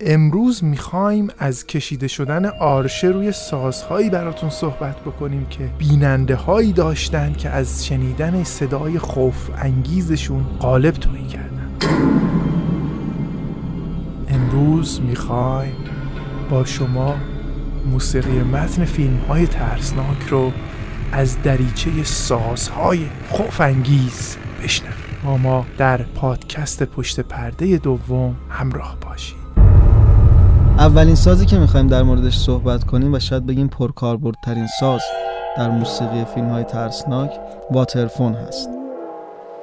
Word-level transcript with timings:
امروز 0.00 0.64
می‌خوایم 0.64 1.28
از 1.38 1.66
کشیده 1.66 2.08
شدن 2.08 2.46
آرشه 2.46 3.08
روی 3.08 3.32
سازهایی 3.32 4.10
براتون 4.10 4.50
صحبت 4.50 5.00
بکنیم 5.00 5.46
که 5.46 5.70
بیننده 5.78 6.34
هایی 6.34 6.72
داشتن 6.72 7.32
که 7.32 7.50
از 7.50 7.86
شنیدن 7.86 8.44
صدای 8.44 8.98
خوف 8.98 9.50
انگیزشون 9.56 10.44
قالب 10.60 10.94
تویی 10.94 11.26
کردن. 11.26 11.70
امروز 14.28 15.00
می‌خوایم 15.00 15.76
با 16.50 16.64
شما 16.64 17.14
موسیقی 17.90 18.38
متن 18.38 18.84
فیلم 18.84 19.18
های 19.28 19.46
ترسناک 19.46 20.22
رو 20.30 20.52
از 21.12 21.42
دریچه 21.42 21.90
سازهای 22.04 23.06
خوف 23.30 23.60
انگیز 23.60 24.36
بشنویم. 24.62 24.96
با 25.24 25.36
ما 25.36 25.66
در 25.78 26.02
پادکست 26.02 26.82
پشت 26.82 27.20
پرده 27.20 27.76
دوم 27.76 28.36
همراه 28.50 28.96
باشید. 29.00 29.45
اولین 30.78 31.14
سازی 31.14 31.46
که 31.46 31.58
می‌خوایم 31.58 31.86
در 31.86 32.02
موردش 32.02 32.38
صحبت 32.38 32.84
کنیم 32.84 33.14
و 33.14 33.18
شاید 33.18 33.46
بگیم 33.46 33.68
پرکاربردترین 33.68 34.66
ساز 34.80 35.00
در 35.56 35.70
موسیقی 35.70 36.24
فیلم 36.34 36.48
های 36.48 36.64
ترسناک 36.64 37.30
واترفون 37.70 38.34
هست. 38.34 38.68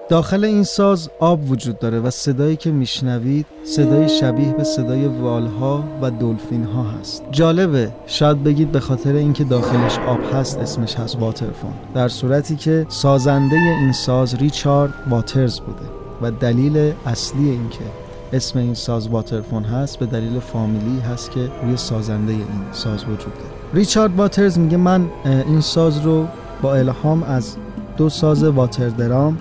داخل 0.09 0.43
این 0.43 0.63
ساز 0.63 1.09
آب 1.19 1.51
وجود 1.51 1.79
داره 1.79 1.99
و 1.99 2.09
صدایی 2.09 2.55
که 2.55 2.71
میشنوید 2.71 3.45
صدای 3.65 4.09
شبیه 4.09 4.53
به 4.53 4.63
صدای 4.63 5.07
والها 5.07 5.83
و 6.01 6.11
دلفین 6.11 6.63
ها 6.63 6.83
هست. 6.83 7.23
جالبه. 7.31 7.91
شاید 8.05 8.43
بگید 8.43 8.71
به 8.71 8.79
خاطر 8.79 9.13
اینکه 9.13 9.43
داخلش 9.43 9.99
آب 9.99 10.19
هست 10.33 10.57
اسمش 10.57 10.95
هست 10.95 11.17
واترفون. 11.19 11.73
در 11.93 12.07
صورتی 12.07 12.55
که 12.55 12.85
سازنده 12.89 13.55
این 13.55 13.91
ساز 13.91 14.35
ریچارد 14.35 14.93
واترز 15.09 15.59
بوده 15.59 15.85
و 16.21 16.31
دلیل 16.31 16.93
اصلی 17.05 17.49
اینکه 17.49 18.02
اسم 18.33 18.59
این 18.59 18.73
ساز 18.73 19.07
واترفون 19.07 19.63
هست 19.63 19.99
به 19.99 20.05
دلیل 20.05 20.39
فامیلی 20.39 20.99
هست 20.99 21.31
که 21.31 21.51
روی 21.63 21.77
سازنده 21.77 22.31
این 22.31 22.45
ساز 22.71 23.03
وجود 23.03 23.33
داره. 23.33 23.49
ریچارد 23.73 24.15
واترز 24.15 24.59
میگه 24.59 24.77
من 24.77 25.09
این 25.25 25.61
ساز 25.61 25.99
رو 26.01 26.27
با 26.61 26.75
الهام 26.75 27.23
از 27.23 27.55
دو 27.97 28.09
ساز 28.09 28.43
واتردرام 28.43 29.37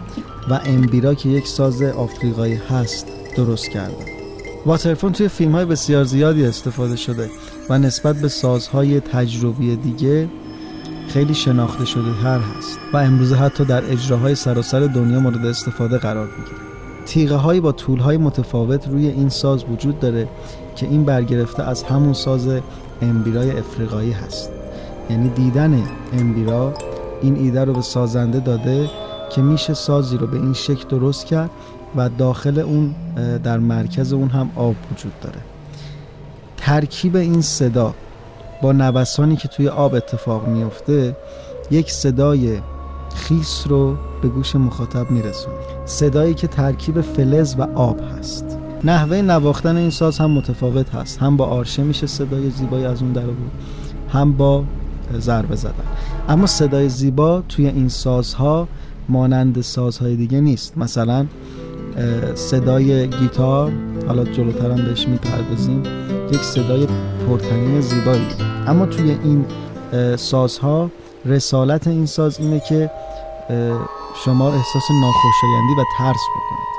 و 0.50 0.60
امبیرا 0.64 1.14
که 1.14 1.28
یک 1.28 1.46
ساز 1.46 1.82
آفریقایی 1.82 2.54
هست 2.54 3.06
درست 3.36 3.70
کردم. 3.70 4.04
واترفون 4.66 5.12
توی 5.12 5.28
فیلم 5.28 5.52
های 5.52 5.64
بسیار 5.64 6.04
زیادی 6.04 6.44
استفاده 6.44 6.96
شده 6.96 7.30
و 7.68 7.78
نسبت 7.78 8.16
به 8.16 8.28
سازهای 8.28 9.00
تجربی 9.00 9.76
دیگه 9.76 10.28
خیلی 11.08 11.34
شناخته 11.34 11.84
شده 11.84 12.10
هر 12.10 12.38
هست 12.38 12.78
و 12.92 12.96
امروزه 12.96 13.36
حتی 13.36 13.64
در 13.64 13.92
اجراهای 13.92 14.34
سراسر 14.34 14.80
دنیا 14.80 15.20
مورد 15.20 15.46
استفاده 15.46 15.98
قرار 15.98 16.26
می‌گیره. 16.38 16.71
تیغه 17.06 17.36
هایی 17.36 17.60
با 17.60 17.72
طول 17.72 17.98
های 17.98 18.16
متفاوت 18.16 18.88
روی 18.88 19.08
این 19.08 19.28
ساز 19.28 19.64
وجود 19.64 20.00
داره 20.00 20.28
که 20.76 20.86
این 20.86 21.04
برگرفته 21.04 21.62
از 21.62 21.82
همون 21.82 22.12
ساز 22.12 22.48
امبیرای 23.02 23.50
افریقایی 23.50 24.12
هست. 24.12 24.50
یعنی 25.10 25.28
دیدن 25.28 25.82
امبیرا 26.12 26.74
این 27.22 27.36
ایده 27.36 27.64
رو 27.64 27.72
به 27.72 27.82
سازنده 27.82 28.40
داده 28.40 28.90
که 29.30 29.42
میشه 29.42 29.74
سازی 29.74 30.16
رو 30.16 30.26
به 30.26 30.36
این 30.36 30.52
شکل 30.52 30.88
درست 30.88 31.26
کرد 31.26 31.50
و 31.96 32.08
داخل 32.08 32.58
اون 32.58 32.94
در 33.44 33.58
مرکز 33.58 34.12
اون 34.12 34.28
هم 34.28 34.50
آب 34.56 34.74
وجود 34.92 35.12
داره. 35.22 35.38
ترکیب 36.56 37.16
این 37.16 37.40
صدا 37.40 37.94
با 38.62 38.72
نوسانی 38.72 39.36
که 39.36 39.48
توی 39.48 39.68
آب 39.68 39.94
اتفاق 39.94 40.48
میفته 40.48 41.16
یک 41.70 41.92
صدای 41.92 42.58
خیس 43.14 43.64
رو 43.66 43.96
به 44.22 44.28
گوش 44.28 44.56
مخاطب 44.56 45.10
میرسونه 45.10 45.54
صدایی 45.84 46.34
که 46.34 46.46
ترکیب 46.46 47.00
فلز 47.00 47.54
و 47.58 47.62
آب 47.74 48.00
هست. 48.18 48.58
نحوه 48.84 49.22
نواختن 49.22 49.76
این 49.76 49.90
ساز 49.90 50.18
هم 50.18 50.30
متفاوت 50.30 50.94
هست. 50.94 51.18
هم 51.18 51.36
با 51.36 51.46
آرشه 51.46 51.82
میشه 51.82 52.06
صدای 52.06 52.50
زیبایی 52.50 52.84
از 52.84 53.02
اون 53.02 53.12
در 53.12 53.22
بود 53.22 53.50
هم 54.08 54.32
با 54.32 54.64
ضربه 55.18 55.56
زدن. 55.56 55.72
اما 56.28 56.46
صدای 56.46 56.88
زیبا 56.88 57.42
توی 57.48 57.66
این 57.66 57.88
سازها 57.88 58.68
مانند 59.08 59.60
سازهای 59.60 60.16
دیگه 60.16 60.40
نیست. 60.40 60.78
مثلا 60.78 61.26
صدای 62.34 63.08
گیتار 63.08 63.72
حالا 64.08 64.24
جلوتر 64.24 64.70
هم 64.70 64.84
بهش 64.84 65.08
می‌پردازیم 65.08 65.82
یک 66.32 66.42
صدای 66.42 66.86
پرتنین 67.28 67.80
زیبایی. 67.80 68.26
اما 68.66 68.86
توی 68.86 69.10
این 69.10 69.44
سازها 70.16 70.90
رسالت 71.24 71.86
این 71.86 72.06
ساز 72.06 72.40
اینه 72.40 72.60
که 72.68 72.90
شما 74.14 74.52
احساس 74.52 74.90
ناخوشایندی 74.90 75.74
و 75.78 75.84
ترس 75.98 76.20
بکنید 76.36 76.72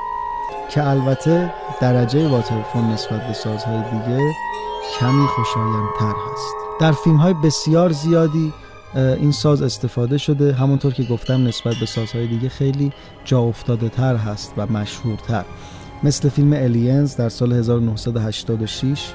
که 0.70 0.88
البته 0.88 1.54
درجه 1.80 2.28
واترفون 2.28 2.84
نسبت 2.84 3.26
به 3.26 3.32
سازهای 3.32 3.82
دیگه 3.82 4.34
کمی 5.00 5.26
خوشایندتر 5.26 6.14
هست. 6.32 6.54
در 6.80 6.92
فیلم 6.92 7.16
های 7.16 7.34
بسیار 7.34 7.92
زیادی 7.92 8.52
این 8.94 9.32
ساز 9.32 9.62
استفاده 9.62 10.18
شده. 10.18 10.52
همونطور 10.52 10.92
که 10.92 11.02
گفتم 11.02 11.46
نسبت 11.46 11.74
به 11.80 11.86
سازهای 11.86 12.26
دیگه 12.26 12.48
خیلی 12.48 12.92
جا 13.24 13.40
افتاده 13.40 13.88
تر 13.88 14.16
هست 14.16 14.52
و 14.56 14.66
مشهورتر. 14.66 15.44
مثل 16.02 16.28
فیلم 16.28 16.52
الینز 16.52 17.16
در 17.16 17.28
سال 17.28 17.52
1986 17.52 19.12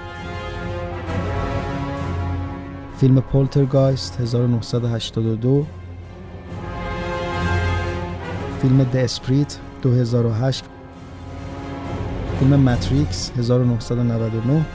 فیلم 2.98 3.22
Poltergeist 3.22 4.22
1982 4.22 5.66
فیلم 8.62 8.84
دسپریت 8.84 9.58
2008 9.82 10.64
فیلم 12.40 12.56
ماتریکس 12.56 13.32
1999 13.38 14.66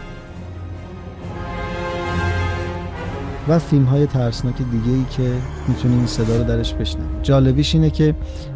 و 3.49 3.59
فیلم 3.59 3.85
های 3.85 4.07
ترسناک 4.07 4.55
دیگه 4.57 4.91
ای 4.91 5.05
که 5.17 5.33
می‌تونی 5.69 5.97
این 5.97 6.07
صدا 6.07 6.37
رو 6.37 6.45
درش 6.45 6.75
بشنوید 6.75 7.23
جالبیش 7.23 7.75
اینه 7.75 7.91
که 7.91 8.15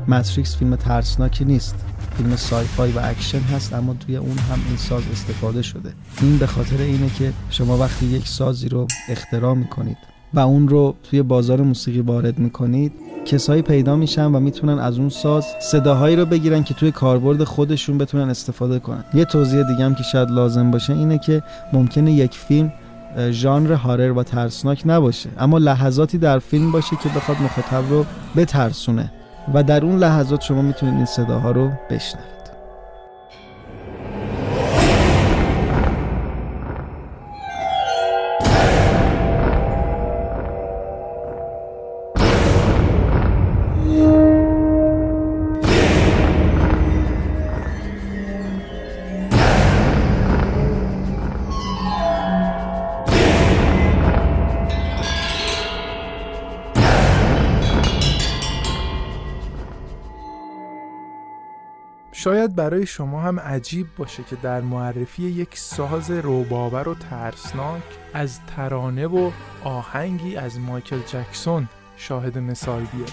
ماتریکس 0.09 0.56
فیلم 0.56 0.77
ترسناکی 0.77 1.44
نیست. 1.44 1.75
فیلم 2.17 2.37
sci-fi 2.37 2.93
و 2.93 3.00
اکشن 3.03 3.41
هست 3.41 3.72
اما 3.72 3.94
توی 3.94 4.17
اون 4.17 4.38
هم 4.38 4.59
این 4.69 4.77
ساز 4.77 5.03
استفاده 5.12 5.62
شده. 5.62 5.93
این 6.21 6.38
به 6.38 6.47
خاطر 6.47 6.83
اینه 6.83 7.11
که 7.11 7.33
شما 7.50 7.78
وقتی 7.78 8.06
یک 8.06 8.28
سازی 8.28 8.69
رو 8.69 8.87
اختراع 9.09 9.55
می‌کنید 9.55 10.18
و 10.34 10.41
اون 10.41 10.69
رو 10.69 10.94
توی 11.03 11.22
بازار 11.22 11.61
موسیقی 11.61 12.00
وارد 12.00 12.39
می‌کنید. 12.39 12.93
کسایی 13.25 13.62
پیدا 13.62 13.97
میشن 13.97 14.25
و 14.25 14.41
می‌تونن 14.41 14.78
از 14.78 14.99
اون 14.99 15.09
ساز 15.09 15.47
صداهایی 15.61 16.16
رو 16.16 16.27
بگیرن 16.27 16.62
که 16.62 16.75
توی 16.75 16.91
کاربرد 16.91 17.44
خودشون 17.44 17.99
بتونن 17.99 18.31
استفاده 18.31 18.78
کنن. 18.78 19.05
یه 19.15 19.25
توضیح 19.25 19.62
دیگه 19.62 19.84
هم 19.84 19.94
که 19.94 20.03
شاید 20.03 20.31
لازم 20.31 20.71
باشه 20.71 20.93
اینه 20.93 21.19
که 21.19 21.43
ممکنه 21.72 22.12
یک 22.12 22.34
فیلم 22.34 22.72
ژانر 23.31 23.72
هارر 23.72 24.12
و 24.12 24.22
ترسناک 24.22 24.83
نباشه. 24.87 25.31
اما 25.38 25.59
لحظاتی 25.59 26.19
در 26.19 26.38
فیلم 26.38 26.72
باشه 26.72 26.97
که 27.03 27.09
بخواد 27.09 27.37
مخاطب 27.41 27.91
رو 27.91 28.05
بترسونه. 28.37 29.12
و 29.55 29.62
در 29.62 29.84
اون 29.84 29.99
لحظات 29.99 30.41
شما 30.41 30.62
می‌تونید 30.62 30.94
این 30.94 31.05
صداها 31.05 31.50
رو 31.50 31.71
بشنوید. 31.91 32.38
شاید 62.20 62.55
برای 62.55 62.87
شما 62.87 63.20
هم 63.20 63.41
عجیب 63.41 63.87
باشه 63.97 64.23
که 64.23 64.37
در 64.37 64.61
معرفی 64.61 65.23
یک 65.23 65.59
ساز 65.59 66.11
روباور 66.11 66.88
و 66.88 66.94
ترسناک 66.94 67.82
از 68.15 68.41
ترانه 68.47 69.06
و 69.06 69.31
آهنگی 69.65 70.37
از 70.37 70.59
مایکل 70.59 70.99
جکسون 70.99 71.69
شاهد 71.97 72.38
مثال 72.38 72.85
بیاد 72.85 73.12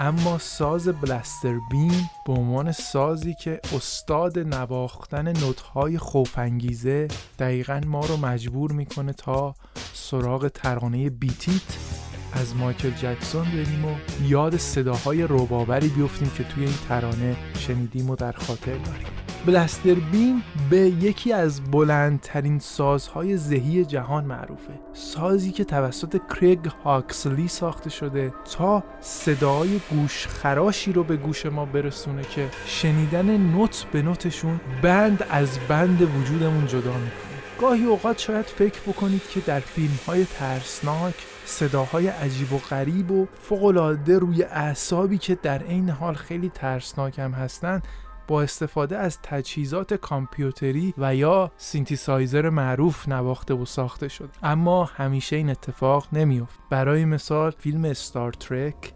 اما 0.00 0.38
ساز 0.38 0.88
بلستر 0.88 1.58
بین 1.70 2.08
به 2.26 2.32
عنوان 2.32 2.72
سازی 2.72 3.34
که 3.34 3.60
استاد 3.76 4.38
نواختن 4.38 5.28
نوتهای 5.28 5.98
خوفانگیزه 5.98 7.08
دقیقا 7.38 7.80
ما 7.86 8.06
رو 8.06 8.16
مجبور 8.16 8.72
می‌کنه 8.72 9.12
تا 9.12 9.54
سراغ 9.92 10.48
ترانه 10.48 11.10
بیتیت 11.10 11.93
از 12.34 12.56
مایکل 12.56 12.90
جکسون 12.90 13.44
بریم 13.44 13.84
و 13.84 13.94
یاد 14.26 14.56
صداهای 14.56 15.22
روباوری 15.22 15.88
بیفتیم 15.88 16.30
که 16.36 16.44
توی 16.44 16.64
این 16.64 16.74
ترانه 16.88 17.36
شنیدیم 17.58 18.10
و 18.10 18.16
در 18.16 18.32
خاطر 18.32 18.72
داریم. 18.72 19.06
بلستر 19.46 19.94
بین 19.94 20.42
به 20.70 20.78
یکی 20.78 21.32
از 21.32 21.70
بلندترین 21.70 22.58
سازهای 22.58 23.36
ذهی 23.36 23.84
جهان 23.84 24.24
معروفه. 24.24 24.72
سازی 24.92 25.52
که 25.52 25.64
توسط 25.64 26.20
کریگ 26.34 26.66
هاکسلی 26.84 27.48
ساخته 27.48 27.90
شده 27.90 28.32
تا 28.58 28.84
صدای 29.00 29.80
گوش 29.90 30.26
خراشی 30.26 30.92
رو 30.92 31.04
به 31.04 31.16
گوش 31.16 31.46
ما 31.46 31.64
برسونه 31.64 32.22
که 32.22 32.48
شنیدن 32.66 33.36
نوت 33.36 33.86
به 33.92 34.02
نوتشون 34.02 34.60
بند 34.82 35.26
از 35.30 35.58
بند 35.68 36.02
وجودمون 36.02 36.66
جدا 36.66 36.92
می‌کنه. 36.92 37.33
گاهی 37.60 37.84
اوقات 37.84 38.18
شاید 38.18 38.46
فکر 38.46 38.80
بکنید 38.80 39.28
که 39.28 39.40
در 39.40 39.60
فیلم 39.60 39.98
های 40.06 40.24
ترسناک 40.24 41.14
صداهای 41.44 42.08
عجیب 42.08 42.52
و 42.52 42.58
غریب 42.58 43.10
و 43.10 43.26
فوقالعاده 43.40 44.18
روی 44.18 44.42
اعصابی 44.42 45.18
که 45.18 45.34
در 45.34 45.62
عین 45.62 45.90
حال 45.90 46.14
خیلی 46.14 46.48
ترسناک 46.48 47.18
هم 47.18 47.32
هستند 47.32 47.86
با 48.28 48.42
استفاده 48.42 48.98
از 48.98 49.18
تجهیزات 49.22 49.94
کامپیوتری 49.94 50.94
و 50.98 51.14
یا 51.14 51.52
سینتیسایزر 51.56 52.48
معروف 52.48 53.08
نواخته 53.08 53.54
و 53.54 53.64
ساخته 53.64 54.08
شد. 54.08 54.30
اما 54.42 54.84
همیشه 54.84 55.36
این 55.36 55.50
اتفاق 55.50 56.08
نمی‌افتاد. 56.12 56.58
برای 56.70 57.04
مثال 57.04 57.50
فیلم 57.50 57.92
Star 57.92 58.32
Trek 58.32 58.92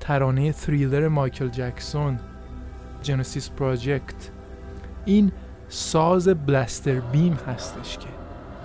ترانه 0.00 0.52
تریلر 0.52 1.08
مایکل 1.08 1.48
جکسون 1.48 2.20
Genesis 3.02 3.50
Project 3.50 4.30
این 5.04 5.32
ساز 5.68 6.28
Blaster 6.28 7.00
Beam 7.00 7.38
هستش 7.48 7.98
که 7.98 8.08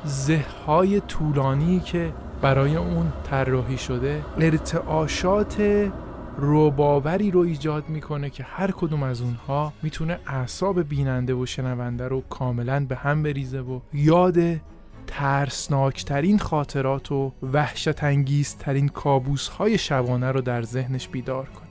زههای 0.06 1.00
طولانی 1.00 1.80
که 1.80 2.14
برای 2.42 2.76
اون 2.76 3.14
طراحی 3.24 3.78
شده 3.78 4.24
ارتعاشات 4.40 5.90
روباوری 6.38 7.32
رو 7.32 7.40
ایجاد 7.40 7.90
می‌کنه 7.90 8.30
که 8.30 8.44
هر 8.44 8.72
کدوم 8.72 9.04
از 9.04 9.22
اونها 9.22 9.74
می‌تونه 9.84 10.20
اعصاب 10.28 10.82
بیننده 10.84 11.34
و 11.34 11.46
شنونده 11.46 12.08
رو 12.08 12.24
کاملا 12.30 12.86
به 12.86 12.96
هم 12.96 13.24
بریزه 13.24 13.60
و 13.60 13.80
یاد 13.94 14.38
ترسناکترین 15.08 16.40
خاطرات 16.40 17.12
و 17.12 17.32
وحشت 17.54 18.04
انگیزترین 18.04 18.88
کابوس 18.88 19.48
های 19.48 19.78
شبانه 19.78 20.32
رو 20.32 20.42
در 20.42 20.62
ذهنش 20.62 21.08
بیدار 21.08 21.46
کنه. 21.46 21.68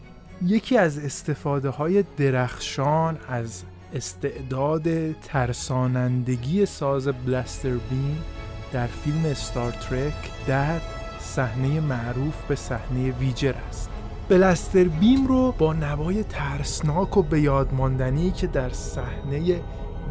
یکی 0.51 0.79
از 0.79 0.99
استفاده 0.99 1.69
های 1.71 2.05
درخشان 2.17 3.19
از 3.29 3.63
استعداد 3.95 5.13
ترسانندگی 5.13 6.67
ساز 6.67 7.09
بلستر 7.09 7.71
بین 7.71 8.17
در 8.73 8.87
فیلم 8.87 9.35
ستار 9.35 9.73
ترک 9.73 10.31
در 10.47 10.81
صحنه 11.21 11.81
معروف 11.81 12.35
به 12.49 12.55
صحنه 12.55 13.11
ویجر 13.11 13.55
است. 13.69 13.91
بلستر 14.29 14.85
بیم 14.85 15.27
رو 15.27 15.53
با 15.59 15.73
نوای 15.73 16.25
ترسناک 16.25 17.17
و 17.17 17.23
به 17.23 17.67
ماندنی 17.73 18.31
که 18.31 18.47
در 18.47 18.71
صحنه 18.71 19.61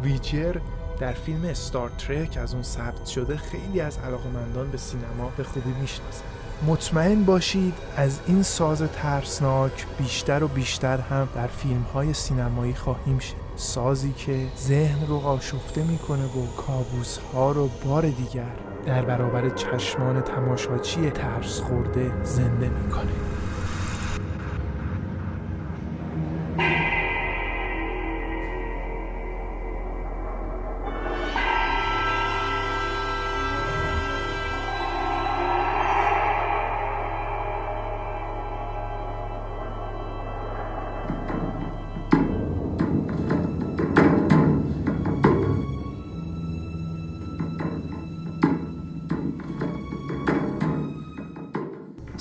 ویجر 0.03 0.55
در 0.99 1.13
فیلم 1.13 1.53
ستار 1.53 1.89
ترک 1.89 2.37
از 2.37 2.53
اون 2.53 2.63
ثبت 2.63 3.05
شده 3.05 3.37
خیلی 3.37 3.81
از 3.81 3.97
علاقمندان 3.97 4.71
به 4.71 4.77
سینما 4.77 5.31
به 5.37 5.43
خوبی 5.43 5.71
می‌شناسن. 5.81 6.23
مطمئن 6.67 7.23
باشید 7.23 7.73
از 7.97 8.19
این 8.27 8.43
ساز 8.43 8.81
ترسناک 8.81 9.85
بیشتر 9.97 10.43
و 10.43 10.47
بیشتر 10.47 10.97
هم 10.97 11.29
در 11.35 11.47
فیلم 11.47 11.85
های 11.93 12.13
سینمایی 12.13 12.73
خواهیم 12.73 13.19
شد 13.19 13.48
سازی 13.59 14.13
که 14.13 14.47
ذهن 14.57 15.07
رو 15.07 15.15
آشفته 15.15 15.83
می‌کنه 15.83 16.25
و 16.25 16.56
کابوس 16.57 17.17
ها 17.17 17.51
رو 17.51 17.69
بار 17.85 18.09
دیگر 18.09 18.56
در 18.85 19.01
برابر 19.01 19.50
چشمان 19.50 20.21
تماشاچی 20.21 21.09
ترس 21.09 21.61
خورده 21.61 22.11
زنده 22.23 22.69
می‌کنه. 22.69 23.38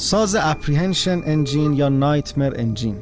ساز 0.01 0.37
اپریهنشن 0.41 1.23
انجین 1.25 1.73
یا 1.73 1.89
نایتمر 1.89 2.53
انجین. 2.57 2.97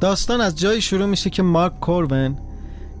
داستان 0.00 0.40
از 0.40 0.58
جایی 0.58 0.80
شروع 0.80 1.06
میشه 1.06 1.30
که 1.30 1.42
مارک 1.42 1.80
کورون 1.80 2.38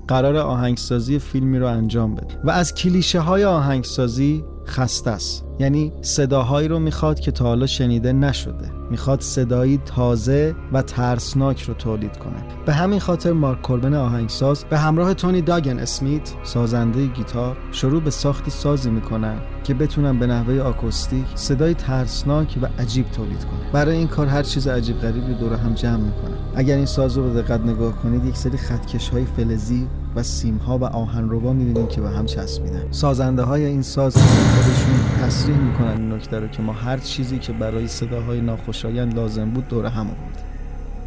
قرار 0.08 0.36
آهنگسازی 0.36 1.18
فیلمی 1.18 1.58
رو 1.58 1.66
انجام 1.66 2.14
بده 2.14 2.40
و 2.44 2.50
از 2.50 2.74
کلیشه 2.74 3.20
های 3.20 3.44
آهنگسازی 3.44 4.44
خسته 4.66 5.10
است. 5.10 5.44
یعنی 5.58 5.92
صداهایی 6.02 6.68
رو 6.68 6.78
می‌خواد 6.78 7.20
که 7.20 7.30
تا 7.30 7.44
حالا 7.44 7.66
شنیده 7.66 8.12
نشده. 8.12 8.79
می‌خواد 8.90 9.20
صدایی 9.20 9.80
تازه 9.84 10.54
و 10.72 10.82
ترسناک 10.82 11.62
رو 11.62 11.74
تولید 11.74 12.16
کنه. 12.16 12.44
به 12.66 12.72
همین 12.72 13.00
خاطر 13.00 13.32
مارک 13.32 13.62
کوربن 13.62 13.94
آهنگساز 13.94 14.64
به 14.64 14.78
همراه 14.78 15.14
تونی 15.14 15.42
داگن 15.42 15.78
اسمیت 15.78 16.32
سازنده 16.42 17.06
گیتار 17.06 17.56
شروع 17.72 18.02
به 18.02 18.10
ساخت 18.10 18.48
سازی 18.48 18.90
می‌کنن 18.90 19.36
که 19.64 19.74
بتونن 19.74 20.18
به 20.18 20.26
نحوه 20.26 20.60
آکوستیک 20.60 21.26
صدای 21.34 21.74
ترسناک 21.74 22.58
و 22.62 22.66
عجیب 22.82 23.10
تولید 23.10 23.44
کنه. 23.44 23.72
برای 23.72 23.96
این 23.96 24.08
کار 24.08 24.26
هر 24.26 24.42
چیز 24.42 24.68
عجیب 24.68 24.98
غریبی 24.98 25.34
دور 25.34 25.54
هم 25.54 25.74
جمع 25.74 25.96
می‌کنن 25.96 26.36
اگر 26.54 26.76
این 26.76 26.86
ساز 26.86 27.16
رو 27.16 27.30
به 27.30 27.42
دقت 27.42 27.60
نگاه 27.60 27.92
کنید 27.92 28.24
یک 28.24 28.36
سری 28.36 28.56
خطکش 28.56 29.08
های 29.08 29.24
فلزی 29.24 29.86
و 30.16 30.22
سیم 30.22 30.56
ها 30.56 30.78
و 30.78 30.84
آهنربا 30.84 31.52
می‌بینیم 31.52 31.86
که 31.86 32.00
به 32.00 32.10
هم 32.10 32.26
چسبیدن. 32.26 32.82
سازنده 32.90 33.42
های 33.42 33.64
این 33.64 33.82
ساز 33.82 34.16
خودشون 34.16 35.26
تصریح 35.26 35.56
می‌کنن 35.56 35.90
این 35.90 36.12
نکته 36.12 36.38
رو 36.38 36.48
که 36.48 36.62
ما 36.62 36.72
هر 36.72 36.98
چیزی 36.98 37.38
که 37.38 37.52
برای 37.52 37.88
صداهای 37.88 38.40
ناخوشایند 38.84 39.14
لازم 39.14 39.50
بود 39.50 39.68
دور 39.68 39.86
هم 39.86 40.06
آوردیم 40.06 40.44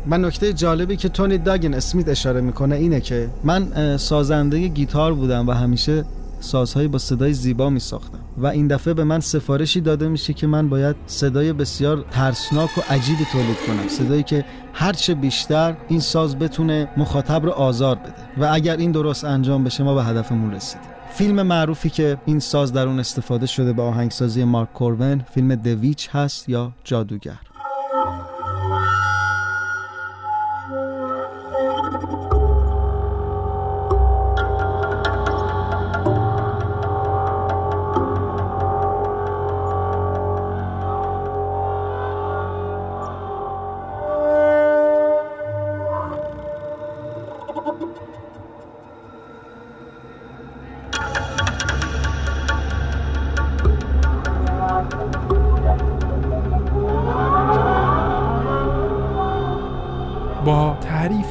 من 0.05 0.25
نکته 0.25 0.53
جالبی 0.53 0.95
که 0.97 1.09
تونی 1.09 1.37
داگن 1.37 1.73
اسمیت 1.73 2.09
اشاره 2.09 2.41
می‌کنه 2.41 2.75
اینه 2.75 3.01
که 3.01 3.29
من 3.43 3.97
سازنده 3.97 4.67
گیتار 4.67 5.13
بودم 5.13 5.47
و 5.47 5.51
همیشه 5.51 6.03
سازهایی 6.39 6.87
با 6.87 6.97
صدای 6.97 7.33
زیبا 7.33 7.69
می 7.69 7.79
ساختم 7.79 8.19
و 8.37 8.47
این 8.47 8.67
دفعه 8.67 8.93
به 8.93 9.03
من 9.03 9.19
سفارشی 9.19 9.81
داده 9.81 10.07
میشه 10.07 10.33
که 10.33 10.47
من 10.47 10.69
باید 10.69 10.95
صدای 11.07 11.53
بسیار 11.53 12.05
ترسناک 12.11 12.77
و 12.77 12.81
عجیبی 12.89 13.25
تولید 13.31 13.57
کنم. 13.67 13.87
صدایی 13.87 14.23
که 14.23 14.45
هرچه 14.73 15.15
بیشتر 15.15 15.75
این 15.87 15.99
ساز 15.99 16.39
بتونه 16.39 16.87
مخاطب 16.97 17.45
رو 17.45 17.51
آزار 17.51 17.95
بده 17.95 18.41
و 18.43 18.49
اگر 18.53 18.77
این 18.77 18.91
درست 18.91 19.23
انجام 19.23 19.63
بشه 19.63 19.83
ما 19.83 19.95
به 19.95 20.03
هدفمون 20.03 20.53
رسیدیم. 20.53 20.89
فیلم 21.13 21.41
معروفی 21.41 21.89
که 21.89 22.17
این 22.25 22.39
ساز 22.39 22.73
در 22.73 22.87
اون 22.87 22.99
استفاده 22.99 23.45
شده 23.45 23.73
به 23.73 23.81
آهنگسازی 23.81 24.43
مارک 24.43 24.73
کورون 24.73 25.19
فیلم 25.33 25.55
دویچ 25.55 26.09
هست 26.11 26.49
یا 26.49 26.71
جادوگر؟ 26.83 27.52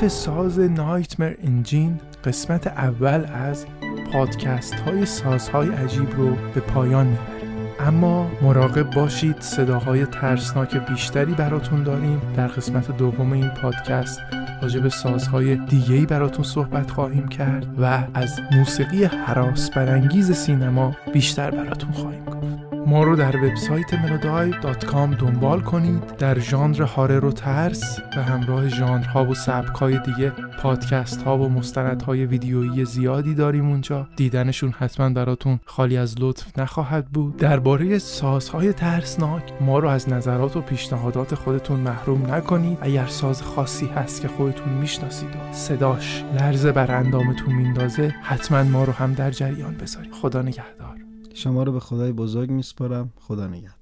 ساز 0.09 0.59
نایتمر 0.59 1.35
انجین 1.43 2.01
قسمت 2.25 2.67
اول 2.67 3.25
از 3.35 3.67
پادکست 4.13 4.75
های 4.75 5.07
سازهای 5.07 5.69
عجیب 5.69 6.17
رو 6.17 6.37
به 6.55 6.61
پایان 6.61 7.07
می‌بره. 7.07 7.89
اما 7.89 8.31
مراقب 8.43 8.91
باشید 8.91 9.41
صداهای 9.41 10.07
ترسناک 10.07 10.77
بیشتری 10.77 11.35
براتون 11.35 11.83
داریم. 11.83 12.23
در 12.37 12.47
قسمت 12.47 12.97
دوم 12.97 13.33
این 13.33 13.49
پادکست 13.49 14.21
راجع 14.63 14.81
به 14.81 14.89
سازهای 14.89 15.57
دیگهی 15.57 16.07
براتون 16.07 16.45
صحبت 16.45 16.91
خواهیم 16.91 17.29
کرد 17.29 17.67
و 17.79 18.05
از 18.15 18.41
موسیقی 18.53 19.05
حراس 19.05 19.71
برانگیز 19.71 20.33
سینما 20.33 20.97
بیشتر 21.13 21.51
براتون 21.51 21.93
خواهیم 21.93 22.25
گفت. 22.25 22.72
ما 22.87 23.05
رو 23.05 23.17
در 23.17 23.37
وبسایت 23.37 23.91
melodive.com 23.91 25.21
دنبال 25.21 25.61
کنید. 25.61 26.17
در 26.17 26.39
ژانر 26.39 26.83
هارر 26.83 27.25
و 27.25 27.33
ترس 27.33 28.01
به 28.01 28.23
همراه 28.23 28.69
ژانرها 28.69 29.25
و 29.25 29.35
سبکهای 29.35 29.99
دیگه 29.99 30.33
پادکست 30.63 31.23
ها 31.23 31.39
و 31.39 31.49
مستندهای 31.49 32.27
ویدیویی 32.27 32.85
زیادی 32.85 33.35
داریم 33.35 33.69
اونجا. 33.69 34.09
دیدنشون 34.17 34.71
حتما 34.71 35.11
براتون 35.11 35.61
خالی 35.65 35.97
از 35.97 36.15
لطف 36.21 36.59
نخواهد 36.59 37.07
بود. 37.07 37.37
درباره 37.37 37.99
سازهای 37.99 38.73
ترسناک 38.73 39.53
ما 39.61 39.79
رو 39.79 39.89
از 39.89 40.09
نظرات 40.09 40.57
و 40.57 40.61
پیشنهادات 40.61 41.35
خودتون 41.35 41.81
محروم 41.81 42.35
نکنید. 42.35 42.79
اگر 42.81 43.07
ساز 43.07 43.43
خاصی 43.43 43.87
هست 43.87 44.23
که 44.23 44.29
خودتون 44.29 44.73
می‌شناسید 44.73 45.29
و 45.29 45.53
صداش 45.53 46.25
لرزه 46.39 46.73
بر 46.73 46.93
اندامتون 46.97 47.55
میندازه 47.55 48.15
حتما 48.23 48.63
ما 48.63 48.85
رو 48.85 48.93
هم 48.93 49.13
در 49.13 49.31
جریان 49.31 49.77
بذارید. 49.77 50.13
خدا 50.13 50.43
نگهدار. 50.43 50.92
شما 51.35 51.63
رو 51.63 51.73
به 51.73 51.81
خدای 51.81 52.13
بزرگ 52.13 52.51
میسپارم. 52.51 53.13
خدا 53.21 53.47
نگهدار. 53.47 53.82